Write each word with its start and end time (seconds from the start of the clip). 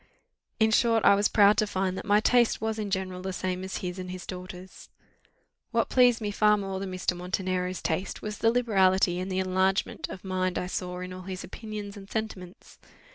In 0.59 0.71
short, 0.71 1.05
I 1.05 1.13
was 1.13 1.27
proud 1.27 1.57
to 1.59 1.67
find 1.67 1.95
that 1.95 2.05
my 2.07 2.19
taste 2.19 2.59
was 2.59 2.79
in 2.79 2.89
general 2.89 3.21
the 3.21 3.31
same 3.31 3.63
as 3.63 3.77
his 3.85 3.99
and 3.99 4.09
his 4.09 4.25
daughter's. 4.25 4.89
What 5.69 5.89
pleased 5.89 6.21
me 6.21 6.31
far 6.31 6.57
more 6.57 6.79
than 6.79 6.91
Mr. 6.91 7.15
Montenero's 7.15 7.83
taste, 7.83 8.19
was 8.19 8.39
the 8.39 8.49
liberality 8.49 9.19
and 9.19 9.31
the 9.31 9.37
enlargement 9.37 10.09
of 10.09 10.23
mind 10.23 10.57
I 10.57 10.65
saw 10.65 11.01
in 11.01 11.13
all 11.13 11.21
his 11.21 11.43
opinions 11.43 11.95
and 11.97 12.09
sentiments. 12.09 12.79